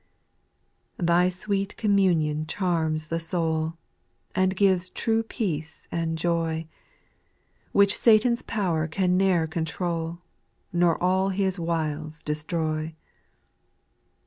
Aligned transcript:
0. 0.99 1.05
Thy 1.05 1.29
sweet 1.29 1.77
communion 1.77 2.47
charms 2.47 3.05
the 3.05 3.19
soul, 3.19 3.75
And 4.33 4.55
gives 4.55 4.89
true 4.89 5.21
peace 5.21 5.87
and 5.91 6.17
joy, 6.17 6.65
Which 7.71 7.95
Satan's 7.99 8.41
power 8.41 8.87
can 8.87 9.15
ne'er 9.15 9.45
control, 9.45 10.17
Nor 10.73 10.97
all 11.03 11.29
his 11.29 11.59
wiles 11.59 12.23
destroy. 12.23 12.95